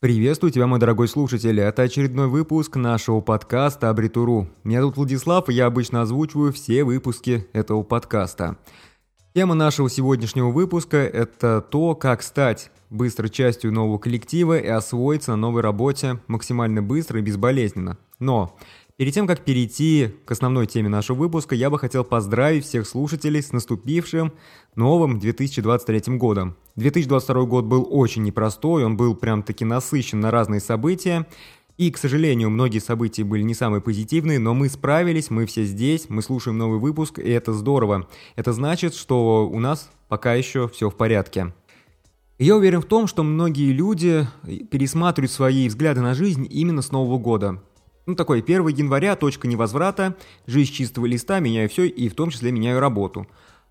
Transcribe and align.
Приветствую 0.00 0.52
тебя, 0.52 0.68
мой 0.68 0.78
дорогой 0.78 1.08
слушатель. 1.08 1.58
Это 1.58 1.82
очередной 1.82 2.28
выпуск 2.28 2.76
нашего 2.76 3.20
подкаста 3.20 3.90
Абритуру. 3.90 4.46
Меня 4.62 4.78
зовут 4.78 4.96
Владислав, 4.96 5.48
и 5.48 5.54
я 5.54 5.66
обычно 5.66 6.02
озвучиваю 6.02 6.52
все 6.52 6.84
выпуски 6.84 7.48
этого 7.52 7.82
подкаста. 7.82 8.58
Тема 9.34 9.56
нашего 9.56 9.90
сегодняшнего 9.90 10.52
выпуска– 10.52 10.98
это 10.98 11.60
то, 11.60 11.96
как 11.96 12.22
стать 12.22 12.70
быстро 12.90 13.28
частью 13.28 13.72
нового 13.72 13.98
коллектива 13.98 14.56
и 14.56 14.68
освоиться 14.68 15.32
на 15.32 15.36
новой 15.36 15.62
работе 15.62 16.20
максимально 16.28 16.80
быстро 16.80 17.18
и 17.18 17.22
безболезненно. 17.24 17.98
Но 18.20 18.56
Перед 18.98 19.14
тем, 19.14 19.28
как 19.28 19.44
перейти 19.44 20.08
к 20.24 20.32
основной 20.32 20.66
теме 20.66 20.88
нашего 20.88 21.16
выпуска, 21.18 21.54
я 21.54 21.70
бы 21.70 21.78
хотел 21.78 22.02
поздравить 22.02 22.64
всех 22.64 22.84
слушателей 22.84 23.40
с 23.40 23.52
наступившим 23.52 24.32
новым 24.74 25.20
2023 25.20 26.16
годом. 26.16 26.56
2022 26.78 27.44
год 27.44 27.64
был 27.64 27.86
очень 27.90 28.22
непростой, 28.22 28.84
он 28.84 28.96
был 28.96 29.16
прям-таки 29.16 29.64
насыщен 29.64 30.20
на 30.20 30.30
разные 30.30 30.60
события. 30.60 31.26
И, 31.76 31.90
к 31.90 31.98
сожалению, 31.98 32.50
многие 32.50 32.78
события 32.78 33.24
были 33.24 33.42
не 33.42 33.54
самые 33.54 33.80
позитивные, 33.80 34.38
но 34.38 34.54
мы 34.54 34.68
справились, 34.68 35.30
мы 35.30 35.46
все 35.46 35.64
здесь, 35.64 36.06
мы 36.08 36.22
слушаем 36.22 36.58
новый 36.58 36.78
выпуск, 36.78 37.18
и 37.18 37.30
это 37.30 37.52
здорово. 37.52 38.08
Это 38.34 38.52
значит, 38.52 38.94
что 38.94 39.48
у 39.48 39.60
нас 39.60 39.90
пока 40.08 40.34
еще 40.34 40.68
все 40.68 40.90
в 40.90 40.96
порядке. 40.96 41.52
Я 42.38 42.56
уверен 42.56 42.80
в 42.80 42.86
том, 42.86 43.08
что 43.08 43.24
многие 43.24 43.72
люди 43.72 44.26
пересматривают 44.70 45.32
свои 45.32 45.68
взгляды 45.68 46.00
на 46.00 46.14
жизнь 46.14 46.46
именно 46.48 46.82
с 46.82 46.92
Нового 46.92 47.18
года. 47.18 47.60
Ну, 48.06 48.14
такой 48.14 48.40
1 48.40 48.68
января, 48.68 49.16
точка 49.16 49.48
невозврата, 49.48 50.16
жизнь 50.46 50.72
чистого 50.72 51.06
листа, 51.06 51.40
меняю 51.40 51.68
все 51.68 51.86
и 51.86 52.08
в 52.08 52.14
том 52.14 52.30
числе 52.30 52.52
меняю 52.52 52.80
работу. 52.80 53.26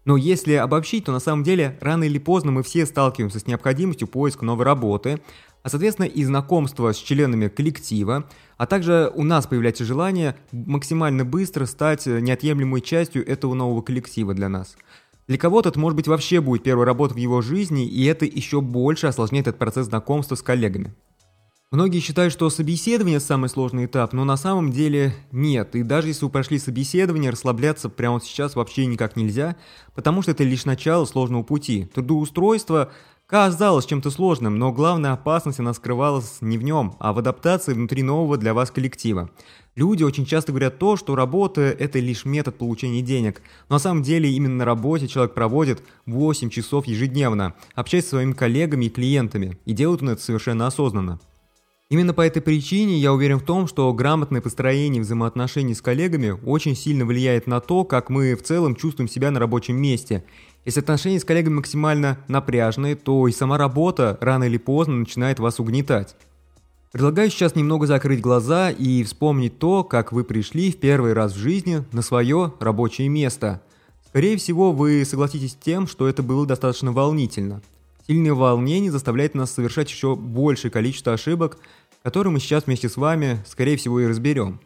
Но 0.08 0.16
если 0.16 0.54
обобщить, 0.54 1.04
то 1.04 1.12
на 1.12 1.20
самом 1.20 1.44
деле 1.44 1.78
рано 1.82 2.06
или 2.06 2.18
поздно 2.18 2.50
мы 2.50 2.64
все 2.64 2.86
сталкиваемся 2.86 3.40
с 3.40 3.46
необходимостью 3.46 4.08
поиска 4.08 4.46
новой 4.46 4.64
работы, 4.64 5.20
а 5.64 5.70
соответственно 5.70 6.06
и 6.06 6.24
знакомства 6.24 6.94
с 6.94 6.96
членами 6.96 7.50
коллектива, 7.50 8.24
а 8.56 8.68
также 8.68 9.12
у 9.14 9.24
нас 9.24 9.48
появляется 9.48 9.84
желание 9.84 10.38
максимально 10.54 11.26
быстро 11.26 11.66
стать 11.66 12.06
неотъемлемой 12.06 12.80
частью 12.80 13.28
этого 13.28 13.54
нового 13.54 13.82
коллектива 13.82 14.34
для 14.34 14.48
нас. 14.48 14.78
Для 15.28 15.38
кого-то 15.38 15.68
это 15.68 15.80
может 15.82 15.98
быть 15.98 16.08
вообще 16.08 16.40
будет 16.40 16.64
первая 16.64 16.86
работа 16.86 17.14
в 17.14 17.18
его 17.18 17.42
жизни, 17.42 17.86
и 17.86 18.06
это 18.06 18.24
еще 18.24 18.62
больше 18.62 19.08
осложняет 19.08 19.48
этот 19.48 19.60
процесс 19.60 19.88
знакомства 19.88 20.36
с 20.36 20.42
коллегами. 20.42 20.96
Многие 21.70 22.00
считают, 22.00 22.32
что 22.32 22.50
собеседование– 22.50 23.20
самый 23.22 23.50
сложный 23.50 23.88
этап, 23.88 24.14
но 24.14 24.24
на 24.24 24.38
самом 24.38 24.72
деле 24.72 25.14
нет. 25.34 25.76
И 25.76 25.84
даже 25.84 26.08
если 26.08 26.24
вы 26.24 26.32
прошли 26.32 26.60
собеседование, 26.60 27.30
расслабляться 27.30 27.90
прямо 27.90 28.22
сейчас 28.22 28.56
вообще 28.56 28.86
никак 28.86 29.18
нельзя, 29.18 29.58
потому 29.94 30.22
что 30.22 30.32
это 30.32 30.46
лишь 30.46 30.64
начало 30.64 31.04
сложного 31.04 31.44
пути. 31.44 31.90
Трудоустройство 31.94 32.94
казалось 33.26 33.86
чем-то 33.86 34.12
сложным, 34.12 34.58
но 34.58 34.72
главная 34.72 35.12
опасность 35.12 35.60
она 35.60 35.74
скрывалась 35.74 36.38
не 36.40 36.58
в 36.58 36.64
нем, 36.64 36.96
а 37.00 37.12
в 37.12 37.20
адаптации 37.20 37.74
внутри 37.74 38.02
нового 38.02 38.38
для 38.38 38.54
вас 38.54 38.72
коллектива. 38.72 39.30
Люди 39.76 40.04
очень 40.04 40.26
часто 40.26 40.54
говорят 40.54 40.80
то, 40.80 40.96
что 40.96 41.16
работа– 41.16 41.62
это 41.80 42.00
лишь 42.00 42.24
метод 42.24 42.58
получения 42.58 43.02
денег. 43.02 43.42
Но 43.68 43.76
на 43.76 43.80
самом 43.80 44.04
деле 44.04 44.32
именно 44.32 44.56
на 44.56 44.64
работе 44.64 45.10
человек 45.10 45.34
проводит 45.34 45.84
8 46.06 46.50
часов 46.50 46.88
ежедневно, 46.88 47.56
общаясь 47.76 48.06
со 48.06 48.12
своими 48.12 48.32
коллегами 48.32 48.86
и 48.86 48.90
клиентами, 48.90 49.58
и 49.66 49.74
делает 49.74 50.02
он 50.02 50.12
это 50.12 50.22
совершенно 50.22 50.66
осознанно. 50.66 51.20
Именно 51.90 52.14
по 52.14 52.20
этой 52.20 52.42
причине 52.42 52.98
я 52.98 53.14
уверен 53.14 53.40
в 53.40 53.46
том, 53.46 53.66
что 53.66 53.94
грамотное 53.94 54.42
построение 54.42 55.02
взаимоотношений 55.02 55.74
с 55.74 55.82
коллегами 55.82 56.38
очень 56.46 56.76
сильно 56.76 57.06
влияет 57.06 57.48
на 57.48 57.62
то, 57.62 57.86
как 57.86 58.10
мы 58.10 58.36
в 58.36 58.44
целом 58.44 58.76
чувствуем 58.76 59.08
себя 59.08 59.32
на 59.32 59.40
рабочем 59.40 59.78
месте. 59.78 60.26
Если 60.66 60.82
отношения 60.82 61.18
с 61.18 61.24
коллегами 61.24 61.54
максимально 61.54 62.18
напряжные, 62.28 62.98
то 62.98 63.26
и 63.30 63.32
сама 63.32 63.58
работа 63.58 64.18
рано 64.20 64.44
или 64.44 64.58
поздно 64.58 64.96
начинает 64.96 65.40
вас 65.40 65.62
угнетать. 65.62 66.18
Предлагаю 66.92 67.30
сейчас 67.30 67.56
немного 67.56 67.88
закрыть 67.88 68.20
глаза 68.20 68.70
и 68.70 69.02
вспомнить 69.04 69.58
то, 69.58 69.86
как 69.86 70.12
вы 70.12 70.26
пришли 70.26 70.74
в 70.74 70.82
первый 70.82 71.14
раз 71.14 71.32
в 71.32 71.38
жизни 71.38 71.86
на 71.94 72.02
свое 72.02 72.52
рабочее 72.60 73.08
место. 73.08 73.62
Скорее 74.08 74.36
всего, 74.36 74.74
вы 74.74 75.06
согласитесь 75.06 75.54
с 75.54 75.56
тем, 75.56 75.88
что 75.88 76.10
это 76.10 76.22
было 76.22 76.46
достаточно 76.46 76.92
волнительно– 76.92 77.62
Сильное 78.08 78.34
волнение 78.34 78.90
заставляет 78.90 79.36
нас 79.36 79.52
совершать 79.52 79.92
еще 79.92 80.16
большее 80.16 80.72
количество 80.72 81.12
ошибок, 81.12 81.58
которые 82.08 82.32
мы 82.32 82.40
сейчас 82.40 82.68
вместе 82.68 82.88
с 82.88 82.96
вами, 82.96 83.44
скорее 83.46 83.76
всего, 83.76 84.00
и 84.00 84.08
разберем. 84.08 84.62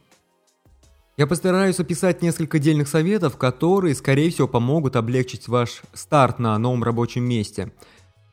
Я 1.18 1.25
постараюсь 1.25 1.79
описать 1.79 2.22
несколько 2.22 2.57
отдельных 2.57 2.88
советов, 2.88 3.35
которые, 3.35 3.96
скорее 3.96 4.29
всего, 4.29 4.47
помогут 4.47 4.96
облегчить 4.96 5.47
ваш 5.47 5.81
старт 5.91 6.38
на 6.38 6.56
новом 6.59 6.84
рабочем 6.84 7.24
месте. 7.24 7.72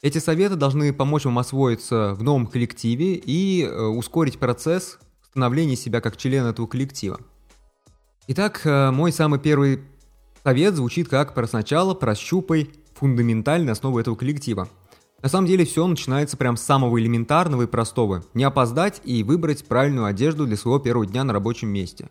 Эти 0.02 0.18
советы 0.18 0.56
должны 0.56 0.92
помочь 0.92 1.24
вам 1.24 1.38
освоиться 1.38 2.12
в 2.16 2.22
новом 2.22 2.46
коллективе 2.46 3.14
и 3.14 3.64
э, 3.64 3.82
ускорить 3.82 4.38
процесс 4.38 4.98
становления 5.30 5.76
себя 5.76 6.02
как 6.02 6.18
члена 6.18 6.48
этого 6.48 6.66
коллектива. 6.66 7.18
Итак, 8.26 8.60
э, 8.66 8.90
мой 8.90 9.10
самый 9.10 9.40
первый 9.40 9.80
совет 10.44 10.74
звучит 10.74 11.08
как 11.08 11.32
«про 11.32 11.46
сначала 11.46 11.94
прощупай 11.94 12.70
фундаментальные 12.96 13.72
основы 13.72 14.02
этого 14.02 14.16
коллектива». 14.16 14.68
На 15.20 15.28
самом 15.28 15.48
деле 15.48 15.64
все 15.64 15.84
начинается 15.84 16.36
прям 16.36 16.56
с 16.56 16.62
самого 16.62 17.00
элементарного 17.00 17.62
и 17.62 17.66
простого. 17.66 18.22
Не 18.34 18.44
опоздать 18.44 19.00
и 19.04 19.24
выбрать 19.24 19.66
правильную 19.66 20.06
одежду 20.06 20.46
для 20.46 20.56
своего 20.56 20.78
первого 20.78 21.06
дня 21.06 21.24
на 21.24 21.32
рабочем 21.32 21.68
месте. 21.68 22.08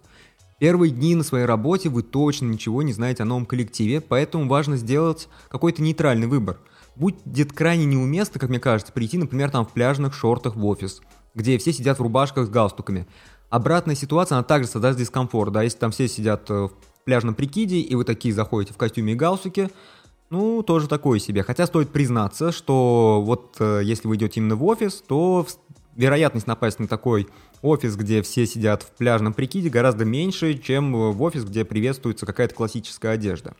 Первые 0.60 0.92
дни 0.92 1.16
на 1.16 1.24
своей 1.24 1.46
работе 1.46 1.88
вы 1.88 2.04
точно 2.04 2.48
ничего 2.48 2.82
не 2.82 2.92
знаете 2.92 3.24
о 3.24 3.26
новом 3.26 3.46
коллективе, 3.46 4.02
поэтому 4.02 4.50
важно 4.50 4.76
сделать 4.76 5.30
какой-то 5.48 5.82
нейтральный 5.82 6.28
выбор. 6.28 6.60
Будет 6.98 7.54
крайне 7.54 7.86
неуместно, 7.86 8.42
как 8.42 8.50
мне 8.50 8.60
кажется, 8.60 8.92
прийти, 8.92 9.18
например, 9.18 9.52
там 9.52 9.66
в 9.66 9.72
пляжных 9.72 10.14
шортах 10.14 10.56
в 10.56 10.66
офис, 10.66 11.02
где 11.34 11.58
все 11.60 11.72
сидят 11.72 12.00
в 12.00 12.02
рубашках 12.02 12.48
с 12.48 12.50
галстуками. 12.50 13.08
Обратная 13.50 13.96
ситуация, 13.96 14.36
она 14.36 14.44
также 14.44 14.68
создаст 14.68 15.00
дискомфорт, 15.00 15.54
да, 15.54 15.64
если 15.64 15.78
там 15.78 15.92
все 15.92 16.10
сидят 16.10 16.50
э, 16.50 16.68
в 16.68 16.72
пляжном 17.06 17.36
прикиде, 17.36 17.78
и 17.78 17.96
вы 17.96 18.04
такие 18.04 18.34
заходите 18.34 18.74
в 18.74 18.78
костюме 18.78 19.14
и 19.14 19.16
галстуке, 19.16 19.70
ну, 20.30 20.62
тоже 20.62 20.88
такое 20.88 21.20
себе. 21.20 21.44
Хотя 21.44 21.68
стоит 21.68 21.90
признаться, 21.90 22.52
что 22.52 23.22
вот 23.26 23.56
э, 23.60 23.82
если 23.84 24.08
вы 24.08 24.18
идете 24.18 24.40
именно 24.40 24.56
в 24.56 24.66
офис, 24.66 25.04
то 25.08 25.46
вероятность 25.96 26.48
напасть 26.48 26.80
на 26.80 26.88
такой 26.88 27.28
офис, 27.62 27.96
где 27.96 28.22
все 28.22 28.46
сидят 28.46 28.84
в 28.84 28.92
пляжном 28.92 29.34
прикиде, 29.34 29.70
гораздо 29.70 30.06
меньше, 30.06 30.58
чем 30.58 31.12
в 31.12 31.22
офис, 31.22 31.44
где 31.44 31.66
приветствуется 31.66 32.26
какая-то 32.26 32.54
классическая 32.54 33.14
одежда. 33.14 33.56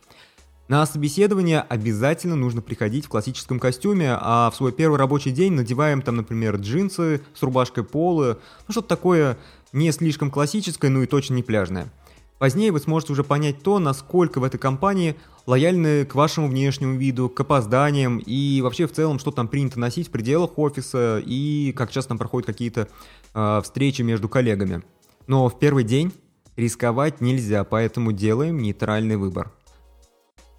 На 0.68 0.84
собеседование 0.84 1.60
обязательно 1.60 2.36
нужно 2.36 2.60
приходить 2.60 3.06
в 3.06 3.08
классическом 3.08 3.58
костюме, 3.58 4.18
а 4.20 4.50
в 4.50 4.56
свой 4.56 4.70
первый 4.70 4.98
рабочий 4.98 5.30
день 5.30 5.54
надеваем 5.54 6.02
там, 6.02 6.16
например, 6.16 6.56
джинсы 6.56 7.22
с 7.34 7.42
рубашкой 7.42 7.84
полы, 7.84 8.36
ну 8.66 8.72
что-то 8.72 8.88
такое 8.88 9.38
не 9.72 9.90
слишком 9.92 10.30
классическое, 10.30 10.90
ну 10.90 11.02
и 11.02 11.06
точно 11.06 11.34
не 11.34 11.42
пляжное. 11.42 11.90
Позднее 12.38 12.70
вы 12.70 12.78
сможете 12.78 13.12
уже 13.12 13.24
понять 13.24 13.62
то, 13.62 13.78
насколько 13.80 14.38
в 14.38 14.44
этой 14.44 14.58
компании 14.58 15.16
лояльны 15.46 16.04
к 16.04 16.14
вашему 16.14 16.48
внешнему 16.48 16.96
виду, 16.96 17.28
к 17.28 17.40
опозданиям 17.40 18.18
и 18.18 18.60
вообще 18.60 18.86
в 18.86 18.92
целом, 18.92 19.18
что 19.18 19.32
там 19.32 19.48
принято 19.48 19.80
носить 19.80 20.08
в 20.08 20.10
пределах 20.10 20.56
офиса 20.56 21.20
и 21.24 21.72
как 21.76 21.90
часто 21.90 22.10
там 22.10 22.18
проходят 22.18 22.46
какие-то 22.46 22.88
э, 23.34 23.60
встречи 23.64 24.02
между 24.02 24.28
коллегами. 24.28 24.82
Но 25.26 25.48
в 25.48 25.58
первый 25.58 25.82
день 25.82 26.12
рисковать 26.56 27.20
нельзя, 27.20 27.64
поэтому 27.64 28.12
делаем 28.12 28.58
нейтральный 28.58 29.16
выбор. 29.16 29.52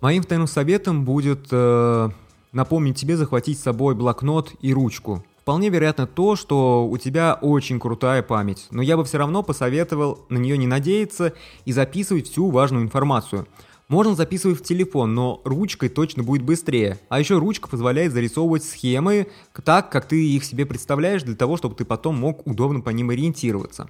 Моим 0.01 0.23
вторым 0.23 0.47
советом 0.47 1.05
будет 1.05 1.47
э, 1.51 2.09
напомнить 2.51 2.97
тебе 2.97 3.15
захватить 3.15 3.57
с 3.57 3.63
собой 3.63 3.95
блокнот 3.95 4.53
и 4.61 4.73
ручку. 4.73 5.23
Вполне 5.49 5.69
вероятно 5.69 6.05
то, 6.05 6.35
что 6.35 6.87
у 6.87 6.95
тебя 6.99 7.33
очень 7.41 7.79
крутая 7.79 8.21
память, 8.21 8.67
но 8.69 8.83
я 8.83 8.95
бы 8.95 9.03
все 9.03 9.17
равно 9.17 9.41
посоветовал 9.41 10.19
на 10.29 10.37
нее 10.37 10.59
не 10.59 10.67
надеяться 10.67 11.33
и 11.65 11.73
записывать 11.73 12.29
всю 12.29 12.51
важную 12.51 12.83
информацию. 12.83 13.47
Можно 13.87 14.13
записывать 14.13 14.59
в 14.59 14.63
телефон, 14.63 15.15
но 15.15 15.41
ручкой 15.45 15.89
точно 15.89 16.21
будет 16.21 16.43
быстрее. 16.43 16.99
А 17.09 17.19
еще 17.19 17.39
ручка 17.39 17.67
позволяет 17.67 18.13
зарисовывать 18.13 18.63
схемы 18.63 19.25
так, 19.65 19.91
как 19.91 20.07
ты 20.07 20.23
их 20.23 20.43
себе 20.43 20.67
представляешь, 20.67 21.23
для 21.23 21.35
того, 21.35 21.57
чтобы 21.57 21.73
ты 21.73 21.83
потом 21.83 22.19
мог 22.19 22.45
удобно 22.45 22.81
по 22.81 22.91
ним 22.91 23.09
ориентироваться. 23.09 23.89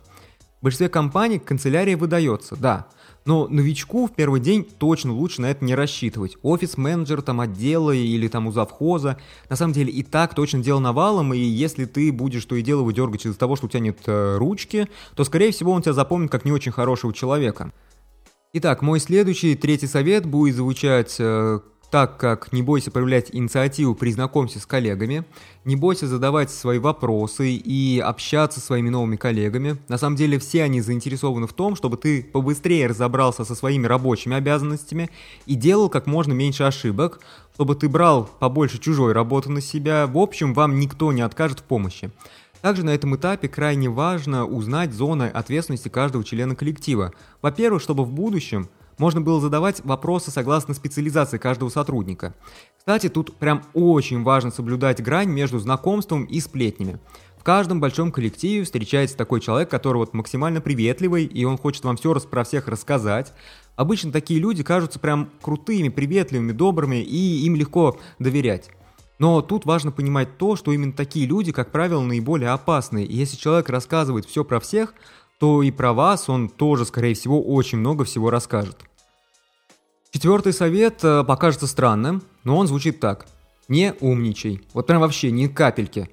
В 0.62 0.64
большинстве 0.64 0.88
компаний 0.88 1.40
канцелярия 1.40 1.98
выдается, 1.98 2.56
да, 2.56 2.88
но 3.30 3.48
новичку 3.48 4.08
в 4.08 4.16
первый 4.16 4.42
день 4.42 4.64
точно 4.64 5.14
лучше 5.14 5.42
на 5.42 5.52
это 5.52 5.64
не 5.64 5.76
рассчитывать. 5.76 6.38
Офис-менеджер 6.42 7.22
там 7.22 7.42
отдела 7.42 7.92
или 7.92 8.28
там 8.28 8.48
у 8.48 8.52
завхоза, 8.52 9.20
на 9.52 9.56
самом 9.56 9.74
деле 9.74 9.92
и 9.92 10.02
так 10.02 10.34
точно 10.34 10.64
дело 10.64 10.80
навалом, 10.80 11.36
и 11.36 11.38
если 11.38 11.86
ты 11.86 12.12
будешь 12.12 12.44
то 12.46 12.56
и 12.56 12.64
дело 12.64 12.82
выдергать 12.82 13.28
из-за 13.28 13.38
того, 13.38 13.56
что 13.56 13.68
у 13.68 13.70
тебя 13.70 13.82
нет 13.82 14.00
э, 14.08 14.38
ручки, 14.38 14.88
то 15.16 15.24
скорее 15.26 15.52
всего 15.52 15.74
он 15.74 15.84
тебя 15.84 15.94
запомнит 15.94 16.32
как 16.32 16.44
не 16.44 16.52
очень 16.52 16.72
хорошего 16.72 17.14
человека. 17.14 17.72
Итак, 18.54 18.82
мой 18.82 19.00
следующий, 19.00 19.54
третий 19.54 19.86
совет 19.86 20.26
будет 20.26 20.56
звучать 20.56 21.18
э, 21.20 21.60
так 21.92 22.18
как 22.18 22.54
не 22.54 22.62
бойся 22.62 22.92
проявлять 22.92 23.30
инициативу 23.34 23.96
при 23.96 24.12
знакомстве 24.12 24.62
с 24.62 24.66
коллегами, 24.66 25.26
не 25.66 25.76
бойся 25.76 26.08
задавать 26.08 26.52
свои 26.52 26.80
вопросы 26.80 27.52
и 27.52 28.00
общаться 28.00 28.60
со 28.60 28.68
своими 28.68 28.90
новыми 28.90 29.16
коллегами. 29.16 29.78
На 29.88 29.98
самом 29.98 30.16
деле 30.16 30.40
все 30.40 30.64
они 30.64 30.82
заинтересованы 30.82 31.48
в 31.48 31.54
том, 31.54 31.76
чтобы 31.76 31.98
ты 31.98 32.24
побыстрее 32.24 32.88
разобрался 32.88 33.44
со 33.44 33.56
своими 33.56 33.88
рабочими 33.88 34.36
обязанностями 34.36 35.10
и 35.46 35.56
делал 35.56 35.90
как 35.90 36.06
можно 36.06 36.34
меньше 36.34 36.64
ошибок, 36.64 37.20
чтобы 37.56 37.76
ты 37.76 37.90
брал 37.90 38.30
побольше 38.40 38.78
чужой 38.78 39.14
работы 39.14 39.50
на 39.52 39.62
себя. 39.62 40.08
В 40.08 40.18
общем, 40.18 40.54
вам 40.54 40.80
никто 40.80 41.12
не 41.12 41.22
откажет 41.22 41.60
в 41.60 41.64
помощи. 41.64 42.12
Также 42.62 42.84
на 42.84 42.90
этом 42.90 43.16
этапе 43.16 43.48
крайне 43.48 43.90
важно 43.90 44.46
узнать 44.46 44.94
зоны 44.94 45.24
ответственности 45.24 45.88
каждого 45.88 46.24
члена 46.24 46.56
коллектива. 46.56 47.14
Во-первых, 47.42 47.82
чтобы 47.82 48.04
в 48.04 48.12
будущем 48.12 48.70
можно 49.00 49.22
было 49.22 49.42
задавать 49.42 49.84
вопросы 49.84 50.30
согласно 50.30 50.74
специализации 50.74 51.38
каждого 51.38 51.70
сотрудника. 51.70 52.36
Кстати, 52.78 53.10
тут 53.10 53.36
прям 53.38 53.64
очень 53.74 54.24
важно 54.24 54.52
соблюдать 54.52 55.02
грань 55.02 55.30
между 55.30 55.58
знакомством 55.58 56.26
и 56.26 56.40
сплетнями. 56.40 57.00
В 57.40 57.44
каждом 57.44 57.80
большом 57.80 58.12
коллективе 58.12 58.66
встречается 58.66 59.16
такой 59.16 59.40
человек, 59.40 59.70
который 59.70 59.98
вот 59.98 60.14
максимально 60.14 60.60
приветливый, 60.60 61.24
и 61.24 61.46
он 61.46 61.58
хочет 61.58 61.86
вам 61.86 61.96
все 61.96 62.14
про 62.20 62.44
всех 62.44 62.68
рассказать. 62.68 63.34
Обычно 63.78 64.12
такие 64.12 64.42
люди 64.42 64.62
кажутся 64.62 65.00
прям 65.00 65.30
крутыми, 65.42 65.88
приветливыми, 65.88 66.52
добрыми, 66.52 66.98
и 66.98 67.46
им 67.46 67.56
легко 67.56 67.98
доверять. 68.20 68.70
Но 69.20 69.42
тут 69.42 69.66
важно 69.66 69.92
понимать 69.92 70.38
то, 70.38 70.58
что 70.58 70.74
именно 70.74 70.92
такие 70.92 71.26
люди, 71.26 71.54
как 71.54 71.72
правило, 71.72 72.02
наиболее 72.02 72.50
опасны. 72.50 73.06
И 73.06 73.16
если 73.16 73.38
человек 73.38 73.70
рассказывает 73.70 74.26
все 74.26 74.44
про 74.44 74.60
всех, 74.60 74.94
то 75.40 75.62
и 75.64 75.72
про 75.72 75.94
вас 75.94 76.28
он 76.28 76.50
тоже, 76.50 76.86
скорее 76.86 77.14
всего, 77.14 77.42
очень 77.42 77.78
много 77.78 78.04
всего 78.04 78.30
расскажет. 78.30 78.89
Четвертый 80.12 80.54
совет 80.54 81.04
э, 81.04 81.24
покажется 81.24 81.68
странным, 81.68 82.24
но 82.44 82.58
он 82.58 82.68
звучит 82.68 83.00
так. 83.00 83.28
Не 83.68 83.94
умничай. 84.00 84.62
Вот 84.74 84.88
прям 84.88 85.02
вообще 85.02 85.30
ни 85.30 85.46
капельки. 85.46 86.10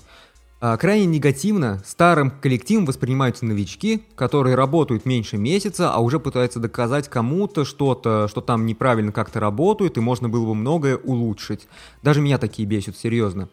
А, 0.60 0.76
крайне 0.76 1.06
негативно 1.06 1.82
старым 1.86 2.30
коллективом 2.30 2.84
воспринимаются 2.84 3.46
новички, 3.46 4.02
которые 4.14 4.54
работают 4.54 5.06
меньше 5.06 5.38
месяца, 5.38 5.92
а 5.92 6.00
уже 6.00 6.20
пытаются 6.20 6.60
доказать 6.60 7.08
кому-то 7.08 7.64
что-то, 7.64 8.26
что 8.28 8.42
там 8.42 8.66
неправильно 8.66 9.12
как-то 9.12 9.40
работает, 9.40 9.96
и 9.96 10.00
можно 10.00 10.28
было 10.28 10.44
бы 10.44 10.54
многое 10.54 10.96
улучшить. 10.96 11.66
Даже 12.02 12.20
меня 12.20 12.36
такие 12.36 12.68
бесят, 12.68 12.98
серьезно. 12.98 13.48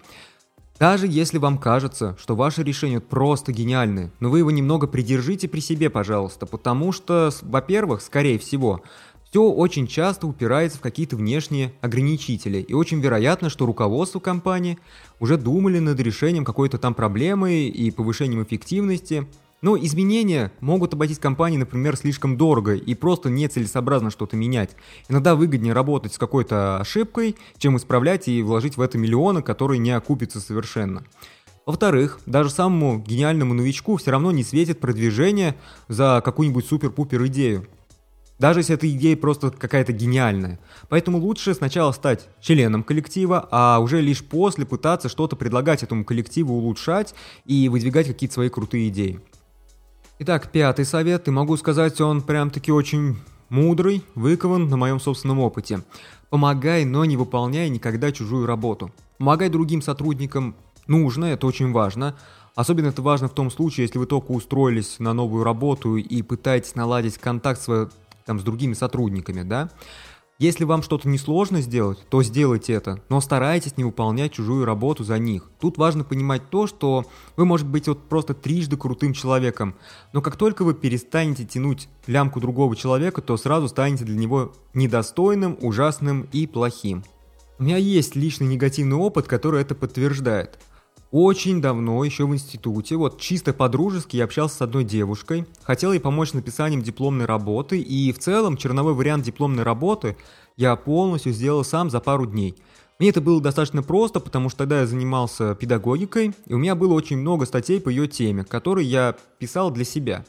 Даже 0.80 1.08
если 1.08 1.38
вам 1.38 1.60
кажется, 1.60 2.18
что 2.20 2.36
ваше 2.36 2.64
решение 2.64 3.00
просто 3.00 3.54
гениальное, 3.54 4.12
но 4.20 4.30
вы 4.30 4.40
его 4.40 4.52
немного 4.52 4.88
придержите 4.88 5.48
при 5.48 5.60
себе, 5.60 5.90
пожалуйста, 5.90 6.46
потому 6.46 6.92
что, 6.92 7.30
во-первых, 7.42 8.02
скорее 8.02 8.40
всего, 8.40 8.82
все 9.34 9.50
очень 9.50 9.88
часто 9.88 10.28
упирается 10.28 10.78
в 10.78 10.82
какие-то 10.82 11.16
внешние 11.16 11.74
ограничители, 11.82 12.60
и 12.60 12.76
очень 12.76 13.00
вероятно, 13.00 13.50
что 13.50 13.66
руководство 13.66 14.20
компании 14.20 14.78
уже 15.20 15.38
думали 15.38 15.80
над 15.80 16.00
решением 16.00 16.46
какой-то 16.46 16.78
там 16.78 16.94
проблемы 16.94 17.64
и 17.64 17.90
повышением 17.90 18.44
эффективности, 18.44 19.26
но 19.64 19.76
изменения 19.76 20.52
могут 20.60 20.94
обойтись 20.94 21.18
компании, 21.18 21.58
например, 21.58 21.98
слишком 21.98 22.38
дорого 22.38 22.76
и 22.76 22.94
просто 22.94 23.32
нецелесообразно 23.32 24.12
что-то 24.12 24.38
менять. 24.38 24.76
Иногда 25.10 25.34
выгоднее 25.34 25.74
работать 25.74 26.14
с 26.14 26.20
какой-то 26.20 26.78
ошибкой, 26.78 27.36
чем 27.58 27.78
исправлять 27.78 28.28
и 28.28 28.44
вложить 28.44 28.78
в 28.78 28.82
это 28.82 29.00
миллионы, 29.00 29.42
которые 29.42 29.80
не 29.80 29.90
окупятся 29.90 30.42
совершенно. 30.42 31.06
Во-вторых, 31.66 32.20
даже 32.28 32.52
самому 32.52 33.00
гениальному 33.00 33.56
новичку 33.56 33.98
все 33.98 34.12
равно 34.12 34.32
не 34.32 34.44
светит 34.44 34.80
продвижение 34.80 35.56
за 35.88 36.22
какую-нибудь 36.24 36.68
супер-пупер 36.68 37.26
идею. 37.26 37.66
Даже 38.40 38.60
если 38.60 38.76
эта 38.76 38.90
идея 38.90 39.16
просто 39.16 39.52
какая-то 39.52 39.94
гениальная. 39.94 40.60
Поэтому 40.90 41.18
лучше 41.20 41.54
сначала 41.54 41.92
стать 41.92 42.28
членом 42.42 42.84
коллектива, 42.84 43.48
а 43.52 43.80
уже 43.80 44.02
лишь 44.02 44.24
после 44.24 44.66
пытаться 44.66 45.08
что-то 45.08 45.36
предлагать 45.36 45.84
этому 45.84 46.04
коллективу 46.04 46.56
улучшать 46.56 47.14
и 47.46 47.70
выдвигать 47.70 48.08
какие-то 48.08 48.34
свои 48.34 48.50
крутые 48.50 48.90
идеи. 48.90 49.20
Итак, 50.20 50.52
пятый 50.52 50.86
совет, 50.86 51.28
и 51.28 51.32
могу 51.32 51.58
сказать, 51.58 52.00
он 52.02 52.22
прям-таки 52.22 52.72
очень 52.72 53.18
мудрый, 53.50 54.04
выкован 54.16 54.68
на 54.68 54.78
моем 54.78 55.00
собственном 55.00 55.40
опыте. 55.40 55.84
Помогай, 56.30 56.86
но 56.86 57.06
не 57.06 57.18
выполняй 57.18 57.70
никогда 57.70 58.12
чужую 58.12 58.46
работу. 58.46 58.92
Помогай 59.18 59.50
другим 59.50 59.82
сотрудникам 59.82 60.56
нужно, 60.88 61.26
это 61.26 61.46
очень 61.46 61.72
важно. 61.72 62.16
Особенно 62.56 62.88
это 62.88 63.02
важно 63.02 63.28
в 63.28 63.34
том 63.34 63.50
случае, 63.50 63.86
если 63.86 63.98
вы 63.98 64.06
только 64.06 64.32
устроились 64.32 65.00
на 65.00 65.14
новую 65.14 65.44
работу 65.44 65.98
и 65.98 66.22
пытаетесь 66.22 66.76
наладить 66.76 67.18
контакт 67.18 67.62
с 67.62 67.90
там, 68.26 68.40
с 68.40 68.44
другими 68.44 68.74
сотрудниками, 68.74 69.44
да. 69.44 69.70
Если 70.40 70.64
вам 70.64 70.82
что-то 70.82 71.08
несложно 71.08 71.62
сделать, 71.62 72.00
то 72.10 72.24
сделайте 72.24 72.74
это, 72.74 73.02
но 73.08 73.22
старайтесь 73.22 73.78
не 73.78 73.84
выполнять 73.84 74.34
чужую 74.34 74.66
работу 74.66 75.04
за 75.04 75.20
них. 75.20 75.50
Тут 75.60 75.78
важно 75.78 76.04
понимать 76.04 76.50
то, 76.50 76.66
что 76.66 77.06
вы 77.38 77.46
можете 77.46 77.70
быть 77.70 77.88
вот 77.88 78.10
просто 78.10 78.34
трижды 78.34 78.76
крутым 78.76 79.14
человеком, 79.14 79.76
но 80.12 80.22
как 80.22 80.36
только 80.36 80.64
вы 80.64 80.74
перестанете 80.74 81.46
тянуть 81.46 81.88
лямку 82.08 82.42
другого 82.42 82.76
человека, 82.76 83.22
то 83.22 83.38
сразу 83.38 83.70
станете 83.70 84.06
для 84.06 84.18
него 84.18 84.54
недостойным, 84.74 85.56
ужасным 85.62 86.28
и 86.32 86.48
плохим. 86.48 87.04
У 87.60 87.64
меня 87.64 87.78
есть 87.78 88.16
личный 88.16 88.48
негативный 88.48 88.98
опыт, 88.98 89.28
который 89.28 89.62
это 89.62 89.76
подтверждает– 89.76 90.60
очень 91.14 91.62
давно, 91.62 92.04
еще 92.04 92.26
в 92.26 92.34
институте, 92.34 92.96
вот 92.96 93.22
чисто 93.22 93.54
по-дружески 93.54 94.18
я 94.18 94.24
общался 94.24 94.56
с 94.56 94.62
одной 94.64 94.84
девушкой, 94.84 95.46
хотел 95.62 95.94
ей 95.94 96.00
помочь 96.00 96.32
с 96.32 96.34
написанием 96.34 96.82
дипломной 96.82 97.26
работы, 97.26 97.80
и 97.80 98.12
в 98.12 98.18
целом 98.18 98.58
черновой 98.58 98.96
вариант 98.96 99.24
дипломной 99.24 99.62
работы 99.62 100.18
я 100.58 100.76
полностью 100.76 101.32
сделал 101.32 101.64
сам 101.64 101.92
за 101.92 102.00
пару 102.00 102.26
дней. 102.26 102.56
Мне 102.98 103.10
это 103.10 103.22
было 103.22 103.40
достаточно 103.40 103.84
просто, 103.84 104.20
потому 104.20 104.50
что 104.50 104.60
тогда 104.60 104.80
я 104.80 104.88
занимался 104.88 105.54
педагогикой, 105.54 106.34
и 106.48 106.54
у 106.56 106.58
меня 106.58 106.74
было 106.74 106.96
очень 106.96 107.20
много 107.20 107.46
статей 107.46 107.80
по 107.80 107.90
ее 107.90 108.08
теме, 108.08 108.44
которые 108.44 108.90
я 108.90 109.16
писал 109.38 109.70
для 109.70 109.86
себя. 109.86 110.26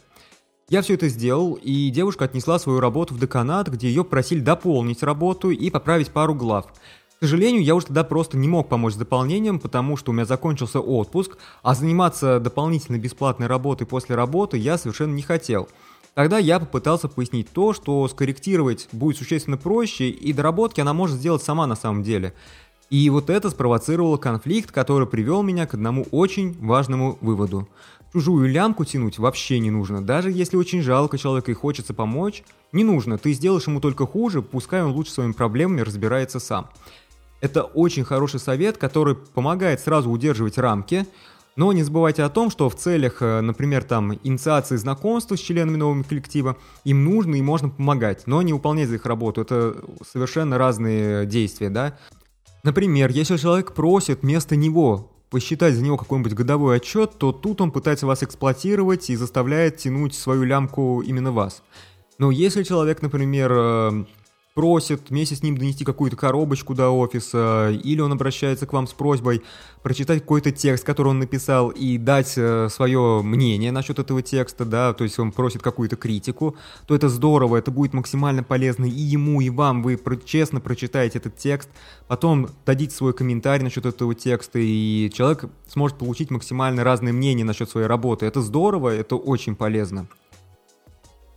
Я 0.69 0.83
все 0.83 0.95
это 0.95 1.09
сделал, 1.09 1.55
и 1.55 1.89
девушка 1.89 2.27
отнесла 2.27 2.59
свою 2.59 2.81
работу 2.81 3.15
в 3.15 3.19
деканат, 3.19 3.69
где 3.69 3.89
ее 3.89 4.05
просили 4.05 4.41
дополнить 4.41 5.03
работу 5.03 5.49
и 5.51 5.71
поправить 5.71 6.11
пару 6.11 6.35
глав– 6.35 6.67
к 7.21 7.25
сожалению, 7.25 7.63
я 7.63 7.75
уже 7.75 7.87
тогда 7.87 8.05
просто 8.05 8.37
не 8.37 8.49
мог 8.49 8.69
помочь 8.69 8.95
с 8.95 8.97
дополнением, 8.97 9.59
потому 9.59 9.97
что 9.97 10.11
у 10.11 10.15
меня 10.15 10.25
закончился 10.25 10.81
отпуск, 10.81 11.39
а 11.63 11.75
заниматься 11.75 12.41
дополнительной 12.41 12.99
бесплатной 12.99 13.47
работой 13.47 13.87
после 13.87 14.15
работы 14.15 14.59
я 14.59 14.77
совершенно 14.77 15.15
не 15.15 15.23
хотел. 15.23 15.69
Тогда 16.15 16.39
я 16.39 16.61
попытался 16.61 17.09
пояснить 17.09 17.51
то, 17.51 17.73
что 17.73 18.07
скорректировать 18.09 18.89
будет 18.93 19.17
существенно 19.17 19.57
проще, 19.57 20.11
и 20.11 20.33
доработки 20.33 20.81
она 20.81 20.93
может 20.93 21.17
сделать 21.17 21.43
сама 21.43 21.67
на 21.67 21.77
самом 21.77 22.03
деле. 22.03 22.35
И 22.91 23.11
вот 23.11 23.31
это 23.31 23.51
спровоцировало 23.51 24.17
конфликт, 24.19 24.71
который 24.71 25.09
привел 25.09 25.43
меня 25.43 25.67
к 25.67 25.75
одному 25.75 26.07
очень 26.13 26.57
важному 26.61 27.19
выводу. 27.21 27.69
Чужую 28.13 28.49
лямку 28.49 28.85
тянуть 28.85 29.19
вообще 29.19 29.59
не 29.59 29.73
нужно, 29.73 30.01
даже 30.01 30.31
если 30.31 30.57
очень 30.57 30.83
жалко 30.83 31.19
человека 31.19 31.51
и 31.51 31.55
хочется 31.55 31.95
помочь. 31.95 32.45
Не 32.71 32.85
нужно, 32.85 33.19
ты 33.19 33.33
сделаешь 33.33 33.67
ему 33.67 33.81
только 33.81 34.07
хуже, 34.07 34.41
пускай 34.41 34.83
он 34.85 34.93
лучше 34.93 35.11
своими 35.11 35.33
проблемами 35.33 35.81
разбирается 35.81 36.39
сам. 36.39 36.71
Это 37.45 37.63
очень 37.63 38.05
хороший 38.05 38.41
совет, 38.41 38.79
который 38.79 39.15
помогает 39.15 39.79
сразу 39.79 40.11
удерживать 40.11 40.57
рамки, 40.57 41.07
но 41.57 41.75
не 41.75 41.83
забывайте 41.83 42.23
о 42.23 42.31
том, 42.31 42.51
что 42.51 42.71
в 42.71 42.75
целях, 42.75 43.21
э, 43.21 43.43
например, 43.43 43.85
там, 43.85 44.15
инициации 44.23 44.77
знакомства 44.77 45.37
с 45.37 45.41
членами 45.41 45.77
нового 45.77 46.03
коллектива, 46.05 46.57
им 46.85 47.05
нужно 47.05 47.35
и 47.35 47.43
можно 47.43 47.69
помогать, 47.69 48.27
но 48.27 48.41
не 48.41 48.55
выполнять 48.55 48.89
за 48.89 48.95
их 48.95 49.05
работу. 49.05 49.43
Это 49.43 49.77
совершенно 50.11 50.57
разные 50.57 51.27
действия, 51.27 51.69
да. 51.69 51.99
Например, 52.63 53.11
если 53.11 53.37
человек 53.37 53.75
просит 53.75 54.23
вместо 54.23 54.57
него 54.57 55.13
посчитать 55.29 55.75
за 55.75 55.83
него 55.83 55.99
какой-нибудь 55.99 56.33
годовой 56.33 56.77
отчет, 56.77 57.19
то 57.19 57.31
тут 57.33 57.61
он 57.61 57.73
пытается 57.73 58.07
вас 58.07 58.23
эксплуатировать 58.23 59.11
и 59.11 59.17
заставляет 59.17 59.77
тянуть 59.77 60.15
свою 60.15 60.45
лямку 60.45 61.03
именно 61.03 61.31
вас. 61.31 61.63
Но 62.17 62.31
если 62.31 62.63
человек, 62.63 63.03
например, 63.03 63.53
э, 63.53 64.05
просит 64.55 65.11
вместе 65.11 65.35
с 65.35 65.43
ним 65.43 65.59
донести 65.59 65.85
какую-то 65.85 66.17
коробочку 66.17 66.75
до 66.75 66.89
офиса, 66.91 67.71
или 67.83 68.01
он 68.01 68.13
обращается 68.13 68.67
к 68.67 68.73
вам 68.73 68.87
с 68.87 68.93
просьбой 68.93 69.43
прочитать 69.83 70.21
какой-то 70.21 70.53
текст, 70.53 70.85
который 70.85 71.09
он 71.09 71.19
написал, 71.19 71.71
и 71.71 71.99
дать 71.99 72.35
э, 72.37 72.69
свое 72.71 73.21
мнение 73.23 73.73
насчет 73.73 73.99
этого 73.99 74.23
текста, 74.23 74.65
да, 74.65 74.93
то 74.93 75.03
есть 75.03 75.19
он 75.19 75.33
просит 75.33 75.61
какую-то 75.61 75.97
критику, 75.97 76.57
то 76.87 76.95
это 76.95 77.09
здорово, 77.09 77.57
это 77.57 77.73
будет 77.73 77.95
максимально 77.95 78.45
полезно 78.45 78.85
и 78.85 78.91
ему, 78.91 79.41
и 79.41 79.51
вам, 79.51 79.83
вы 79.83 79.99
честно 80.25 80.61
прочитаете 80.61 81.19
этот 81.19 81.37
текст, 81.37 81.69
потом 82.07 82.49
дадите 82.65 82.95
свой 82.95 83.13
комментарий 83.13 83.65
насчет 83.65 83.87
этого 83.87 84.15
текста, 84.15 84.61
и 84.61 85.11
человек 85.13 85.47
сможет 85.67 85.99
получить 85.99 86.31
максимально 86.31 86.85
разные 86.85 87.13
мнения 87.13 87.45
насчет 87.45 87.69
своей 87.69 87.89
работы. 87.89 88.27
Это 88.27 88.41
здорово, 88.41 88.91
это 88.91 89.17
очень 89.17 89.57
полезно. 89.57 90.07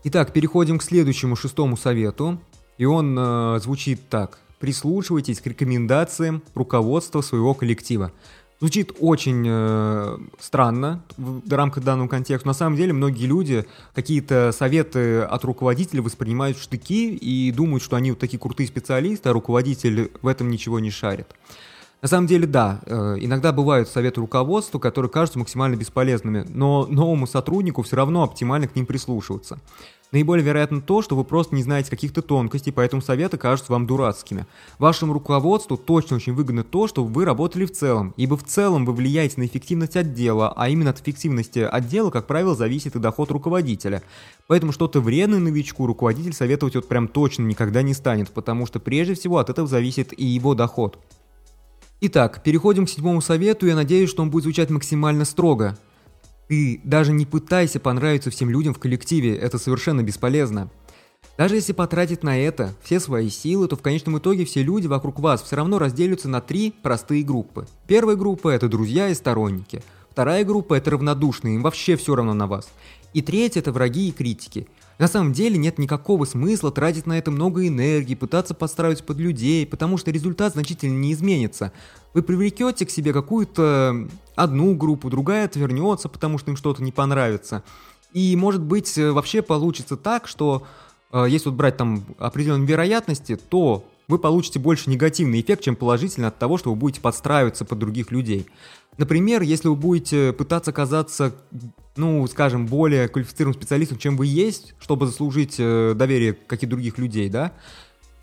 Итак, 0.03 0.31
переходим 0.33 0.77
к 0.77 0.83
следующему 0.83 1.35
шестому 1.35 1.75
совету. 1.75 2.39
И 2.77 2.85
он 2.85 3.17
э, 3.17 3.59
звучит 3.61 4.09
так. 4.09 4.39
Прислушивайтесь 4.59 5.39
к 5.39 5.47
рекомендациям 5.47 6.41
руководства 6.55 7.21
своего 7.21 7.53
коллектива. 7.53 8.11
Звучит 8.59 8.91
очень 8.99 9.45
э, 9.47 10.17
странно 10.39 11.03
в 11.15 11.53
рамках 11.53 11.83
данного 11.83 12.07
контекста. 12.07 12.47
На 12.47 12.55
самом 12.55 12.75
деле 12.75 12.91
многие 12.91 13.27
люди 13.27 13.65
какие-то 13.93 14.51
советы 14.51 15.21
от 15.21 15.43
руководителя 15.43 16.01
воспринимают 16.01 16.57
в 16.57 16.63
штыки 16.63 17.15
и 17.15 17.51
думают, 17.51 17.83
что 17.83 17.97
они 17.97 18.11
вот 18.11 18.19
такие 18.19 18.39
крутые 18.39 18.65
специалисты, 18.65 19.29
а 19.29 19.33
руководитель 19.33 20.11
в 20.23 20.27
этом 20.27 20.49
ничего 20.49 20.79
не 20.79 20.89
шарит. 20.89 21.27
На 22.01 22.07
самом 22.07 22.27
деле, 22.27 22.45
да, 22.45 22.81
э, 22.85 23.15
иногда 23.19 23.51
бывают 23.51 23.89
советы 23.89 24.21
руководства, 24.21 24.77
которые 24.77 25.09
кажутся 25.09 25.39
максимально 25.39 25.75
бесполезными, 25.75 26.45
но 26.47 26.85
новому 26.85 27.25
сотруднику 27.25 27.81
все 27.81 27.95
равно 27.95 28.23
оптимально 28.23 28.67
к 28.67 28.75
ним 28.75 28.85
прислушиваться. 28.85 29.59
Наиболее 30.11 30.45
вероятно 30.45 30.79
то, 30.79 31.01
что 31.01 31.17
вы 31.17 31.25
просто 31.25 31.53
не 31.53 31.63
знаете 31.63 31.89
каких-то 31.89 32.21
тонкостей, 32.21 32.71
поэтому 32.71 33.01
советы 33.01 33.37
кажутся 33.37 33.73
вам 33.73 33.87
дурацкими. 33.87 34.45
Вашему 34.79 35.11
руководству 35.11 35.75
точно 35.75 36.15
очень 36.15 36.33
выгодно 36.33 36.63
то, 36.63 36.87
что 36.87 37.03
вы 37.03 37.25
работали 37.25 37.65
в 37.65 37.73
целом, 37.73 38.13
ибо 38.15 38.37
в 38.37 38.43
целом 38.43 38.85
вы 38.85 38.93
влияете 38.93 39.41
на 39.41 39.45
эффективность 39.45 39.97
отдела, 39.97 40.53
а 40.55 40.69
именно 40.69 40.91
от 40.91 41.01
эффективности 41.01 41.59
отдела, 41.59 42.09
как 42.09 42.25
правило, 42.25 42.55
зависит 42.55 42.95
и 42.95 42.99
доход 42.99 43.31
руководителя. 43.31 44.01
Поэтому 44.47 44.71
что-то 44.71 45.01
вредное 45.01 45.39
новичку 45.39 45.85
руководитель 45.85 46.33
советовать 46.33 46.75
вот 46.75 46.87
прям 46.87 47.09
точно 47.09 47.43
никогда 47.43 47.81
не 47.81 47.93
станет, 47.93 48.29
потому 48.29 48.65
что 48.65 48.79
прежде 48.79 49.15
всего 49.15 49.39
от 49.39 49.49
этого 49.49 49.67
зависит 49.67 50.17
и 50.17 50.25
его 50.25 50.55
доход. 50.55 50.99
Итак, 51.99 52.43
переходим 52.43 52.85
к 52.85 52.89
седьмому 52.91 53.21
совету, 53.21 53.65
я 53.65 53.75
надеюсь, 53.75 54.11
что 54.11 54.21
он 54.21 54.29
будет 54.29 54.43
звучать 54.43 54.69
максимально 54.69 55.25
строго. 55.25 55.79
Ты 56.47 56.79
даже 56.83 57.11
не 57.11 57.25
пытайся 57.25 57.79
понравиться 57.79 58.29
всем 58.29 58.51
людям 58.51 58.75
в 58.75 58.79
коллективе, 58.79 59.35
это 59.35 59.57
совершенно 59.57 60.03
бесполезно. 60.03 60.69
Даже 61.39 61.55
если 61.55 61.73
потратить 61.73 62.21
на 62.21 62.37
это 62.37 62.75
все 62.83 62.99
свои 62.99 63.31
силы, 63.31 63.67
то 63.67 63.75
в 63.75 63.81
конечном 63.81 64.19
итоге 64.19 64.45
все 64.45 64.61
люди 64.61 64.85
вокруг 64.85 65.19
вас 65.19 65.41
все 65.41 65.55
равно 65.55 65.79
разделятся 65.79 66.29
на 66.29 66.39
три 66.39 66.71
простые 66.83 67.23
группы. 67.23 67.67
Первая 67.87 68.15
группа– 68.15 68.49
это 68.49 68.67
друзья 68.67 69.09
и 69.09 69.15
сторонники. 69.15 69.81
Вторая 70.11 70.45
группа– 70.45 70.73
это 70.75 70.91
равнодушные, 70.91 71.55
им 71.55 71.63
вообще 71.63 71.95
все 71.95 72.15
равно 72.15 72.35
на 72.35 72.45
вас. 72.45 72.69
И 73.13 73.23
третья– 73.23 73.59
это 73.61 73.71
враги 73.71 74.09
и 74.09 74.11
критики. 74.11 74.67
На 74.99 75.07
самом 75.07 75.31
деле 75.31 75.57
нет 75.57 75.77
никакого 75.77 76.25
смысла 76.25 76.71
тратить 76.71 77.05
на 77.05 77.17
это 77.17 77.29
много 77.29 77.67
энергии, 77.67 78.15
пытаться 78.15 78.53
подстраивать 78.55 79.05
под 79.05 79.17
людей, 79.17 79.65
потому 79.67 79.97
что 79.97 80.09
результат 80.09 80.53
значительно 80.53 80.97
не 80.97 81.13
изменится. 81.13 81.71
Вы 82.13 82.23
привлекете 82.23 82.85
к 82.85 82.89
себе 82.89 83.13
какую-то 83.13 84.07
одну 84.35 84.75
группу, 84.75 85.09
другая 85.09 85.45
отвернется, 85.45 86.09
потому 86.09 86.39
что 86.39 86.49
им 86.49 86.57
что-то 86.57 86.81
не 86.81 86.91
понравится. 86.91 87.63
И 88.13 88.35
может 88.35 88.61
быть 88.61 88.97
э, 88.97 89.11
вообще 89.11 89.43
получится 89.43 89.97
так, 89.97 90.27
что 90.27 90.63
э, 91.11 91.25
если 91.29 91.49
вот 91.49 91.57
брать 91.57 91.77
там 91.77 92.03
определенные 92.17 92.67
вероятности, 92.67 93.35
то 93.35 93.83
вы 94.07 94.19
получите 94.19 94.59
больше 94.59 94.89
негативный 94.89 95.41
эффект, 95.41 95.63
чем 95.63 95.75
положительный 95.75 96.29
от 96.29 96.39
того, 96.39 96.57
что 96.57 96.69
вы 96.69 96.75
будете 96.75 97.01
подстраиваться 97.01 97.65
под 97.65 97.79
других 97.79 98.11
людей. 98.11 98.47
Например, 98.97 99.41
если 99.41 99.67
вы 99.67 99.75
будете 99.75 100.33
пытаться 100.33 100.71
казаться, 100.71 101.35
ну, 101.95 102.25
скажем, 102.27 102.65
более 102.65 103.07
квалифицированным 103.09 103.59
специалистом, 103.59 103.97
чем 103.97 104.17
вы 104.17 104.27
есть, 104.27 104.73
чтобы 104.79 105.07
заслужить 105.07 105.55
э, 105.59 105.93
доверие 105.95 106.33
каких-то 106.33 106.75
других 106.75 106.97
людей, 106.97 107.29
да, 107.29 107.53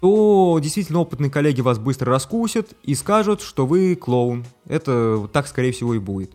то 0.01 0.59
действительно 0.63 1.01
опытные 1.01 1.31
коллеги 1.31 1.61
вас 1.61 1.79
быстро 1.79 2.11
раскусят 2.11 2.75
и 2.83 2.95
скажут, 2.95 3.41
что 3.41 3.67
вы 3.67 3.95
клоун. 3.95 4.45
Это 4.67 5.29
так, 5.33 5.47
скорее 5.47 5.73
всего, 5.73 5.95
и 5.95 5.99
будет. 5.99 6.33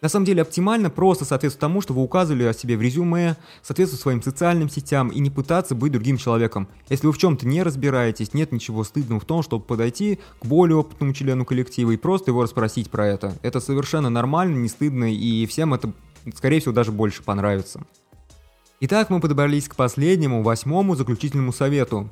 На 0.00 0.08
самом 0.08 0.26
деле 0.26 0.42
оптимально 0.42 0.90
просто 0.90 1.24
соответствовать 1.24 1.60
тому, 1.60 1.80
что 1.80 1.92
вы 1.92 2.02
указывали 2.02 2.44
о 2.44 2.52
себе 2.52 2.76
в 2.76 2.82
резюме, 2.82 3.36
соответствовать 3.62 4.00
своим 4.00 4.22
социальным 4.22 4.68
сетям 4.68 5.08
и 5.08 5.18
не 5.18 5.28
пытаться 5.28 5.74
быть 5.74 5.90
другим 5.90 6.18
человеком. 6.18 6.68
Если 6.88 7.06
вы 7.06 7.12
в 7.12 7.18
чем-то 7.18 7.48
не 7.48 7.64
разбираетесь, 7.64 8.32
нет 8.32 8.52
ничего 8.52 8.84
стыдного 8.84 9.18
в 9.18 9.24
том, 9.24 9.42
чтобы 9.42 9.64
подойти 9.64 10.20
к 10.40 10.46
более 10.46 10.76
опытному 10.76 11.14
члену 11.14 11.44
коллектива 11.44 11.90
и 11.90 11.96
просто 11.96 12.30
его 12.30 12.42
расспросить 12.42 12.90
про 12.90 13.08
это. 13.08 13.34
Это 13.42 13.58
совершенно 13.58 14.08
нормально, 14.08 14.56
не 14.56 14.68
стыдно 14.68 15.12
и 15.12 15.46
всем 15.46 15.74
это, 15.74 15.92
скорее 16.36 16.60
всего, 16.60 16.72
даже 16.72 16.92
больше 16.92 17.24
понравится. 17.24 17.82
Итак, 18.80 19.10
мы 19.10 19.18
подобрались 19.18 19.68
к 19.68 19.74
последнему, 19.74 20.44
восьмому 20.44 20.94
заключительному 20.94 21.52
совету. 21.52 22.08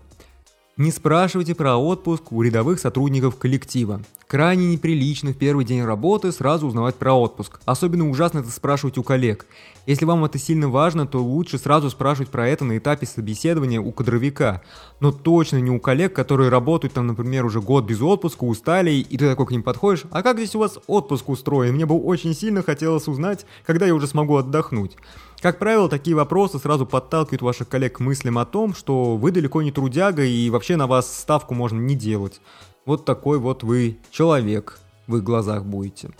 Не 0.78 0.90
спрашивайте 0.90 1.54
про 1.54 1.78
отпуск 1.78 2.32
у 2.32 2.42
рядовых 2.42 2.78
сотрудников 2.78 3.36
коллектива. 3.36 4.02
Крайне 4.26 4.66
неприлично 4.66 5.32
в 5.32 5.38
первый 5.38 5.64
день 5.64 5.82
работы 5.82 6.32
сразу 6.32 6.66
узнавать 6.66 6.96
про 6.96 7.14
отпуск. 7.14 7.60
Особенно 7.64 8.10
ужасно 8.10 8.40
это 8.40 8.50
спрашивать 8.50 8.98
у 8.98 9.02
коллег. 9.02 9.46
Если 9.86 10.04
вам 10.04 10.26
это 10.26 10.38
сильно 10.38 10.68
важно, 10.68 11.06
то 11.06 11.22
лучше 11.22 11.56
сразу 11.56 11.88
спрашивать 11.88 12.28
про 12.28 12.46
это 12.46 12.66
на 12.66 12.76
этапе 12.76 13.06
собеседования 13.06 13.80
у 13.80 13.90
кадровика. 13.90 14.60
Но 15.00 15.12
точно 15.12 15.62
не 15.62 15.70
у 15.70 15.80
коллег, 15.80 16.12
которые 16.12 16.50
работают 16.50 16.92
там, 16.92 17.06
например, 17.06 17.46
уже 17.46 17.62
год 17.62 17.86
без 17.86 18.02
отпуска, 18.02 18.44
устали, 18.44 18.90
и 18.90 19.16
ты 19.16 19.30
такой 19.30 19.46
к 19.46 19.52
ним 19.52 19.62
подходишь, 19.62 20.04
а 20.10 20.22
как 20.22 20.36
здесь 20.36 20.56
у 20.56 20.58
вас 20.58 20.78
отпуск 20.88 21.30
устроен? 21.30 21.72
Мне 21.72 21.86
бы 21.86 21.98
очень 21.98 22.34
сильно 22.34 22.62
хотелось 22.62 23.08
узнать, 23.08 23.46
когда 23.64 23.86
я 23.86 23.94
уже 23.94 24.06
смогу 24.06 24.36
отдохнуть. 24.36 24.98
Как 25.40 25.58
правило, 25.58 25.88
такие 25.88 26.16
вопросы 26.16 26.58
сразу 26.58 26.86
подталкивают 26.86 27.42
ваших 27.42 27.68
коллег 27.68 27.98
к 27.98 28.00
мыслям 28.00 28.38
о 28.38 28.46
том, 28.46 28.74
что 28.74 29.16
вы 29.16 29.30
далеко 29.30 29.62
не 29.62 29.70
трудяга 29.70 30.24
и 30.24 30.48
вообще 30.50 30.76
на 30.76 30.86
вас 30.86 31.14
ставку 31.14 31.54
можно 31.54 31.78
не 31.78 31.94
делать. 31.94 32.40
Вот 32.86 33.04
такой 33.04 33.38
вот 33.38 33.62
вы 33.62 33.98
человек 34.10 34.78
в 35.06 35.16
их 35.16 35.22
глазах 35.22 35.64
будете. 35.64 36.10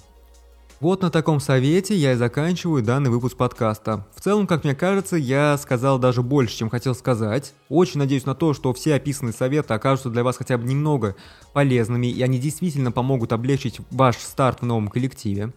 Вот 0.78 1.00
на 1.00 1.11
таком 1.11 1.40
совете 1.40 1.96
я 1.96 2.12
и 2.12 2.16
заканчиваю 2.16 2.82
данный 2.82 3.08
выпуск 3.08 3.38
подкаста. 3.38 4.06
В 4.14 4.20
целом, 4.20 4.46
как 4.46 4.62
мне 4.62 4.75
кажется, 4.75 5.16
я 5.16 5.56
сказал 5.56 5.99
даже 5.99 6.23
больше, 6.23 6.54
чем 6.54 6.68
хотел 6.68 6.94
сказать. 6.94 7.54
Очень 7.70 8.00
надеюсь 8.00 8.26
на 8.26 8.35
то, 8.35 8.52
что 8.52 8.75
все 8.75 8.94
описанные 8.94 9.32
советы 9.32 9.73
окажутся 9.73 10.11
для 10.11 10.23
вас 10.23 10.37
хотя 10.37 10.58
бы 10.58 10.64
немного 10.64 11.16
полезными, 11.54 12.08
и 12.08 12.20
они 12.20 12.38
действительно 12.38 12.92
помогут 12.92 13.32
облегчить 13.32 13.80
ваш 13.90 14.18
старт 14.18 14.61
в 14.61 14.66
новом 14.66 14.88
коллективе. 14.88 15.54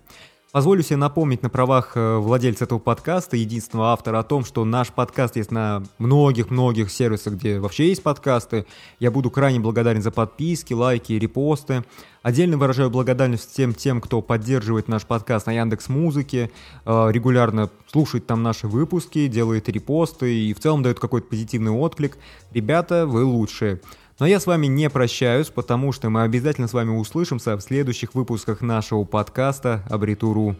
Позволю 0.51 0.81
себе 0.81 0.97
напомнить 0.97 1.43
на 1.43 1.49
правах 1.51 1.91
э, 1.93 2.17
владельца 2.17 2.63
этого 2.63 2.79
подкаста, 2.79 3.37
единственного 3.37 3.93
автора, 3.93 4.17
о 4.17 4.23
том, 4.23 4.43
что 4.43 4.65
наш 4.65 4.87
подкаст 4.87 5.35
есть 5.35 5.51
на 5.51 5.83
многих-многих 5.99 6.89
сервисах, 6.89 7.35
где 7.35 7.59
вообще 7.59 7.89
есть 7.89 8.01
подкасты. 8.01 8.65
Я 8.99 9.11
буду 9.11 9.29
крайне 9.29 9.59
благодарен 9.59 10.01
за 10.01 10.09
подписки, 10.09 10.73
лайки, 10.73 11.13
репосты. 11.13 11.85
Отдельно 12.23 12.57
выражаю 12.57 12.89
благодарность 12.89 13.51
всем 13.51 13.75
тем, 13.75 14.01
кто 14.01 14.23
поддерживает 14.23 14.87
наш 14.87 15.05
подкаст 15.05 15.45
на 15.45 15.51
Яндекс 15.51 15.87
Музыке, 15.87 16.49
э, 16.83 17.09
регулярно 17.11 17.69
слушает 17.85 18.25
там 18.25 18.41
наши 18.41 18.67
выпуски, 18.67 19.27
делает 19.27 19.69
репосты 19.69 20.33
и 20.33 20.55
в 20.55 20.59
целом 20.59 20.81
дает 20.81 20.99
какой-то 20.99 21.27
позитивный 21.27 21.71
отклик. 21.71 22.17
Ребята, 22.51 23.05
вы 23.05 23.23
лучшие. 23.23 23.81
Но 24.19 24.27
я 24.27 24.39
с 24.39 24.47
вами 24.47 24.67
не 24.67 24.89
прощаюсь, 24.89 25.47
потому 25.47 25.93
что 25.93 26.09
мы 26.09 26.23
обязательно 26.23 26.67
с 26.67 26.73
вами 26.73 26.89
услышимся 26.89 27.55
в 27.55 27.61
следующих 27.61 28.15
выпусках 28.15 28.59
нашего 28.59 29.05
подкаста 29.05 29.85
«Абритуру». 29.89 30.57